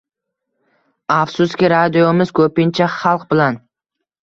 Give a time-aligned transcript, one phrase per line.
[1.17, 3.63] Afsuski, radiomiz ko‘pincha xalq bilan.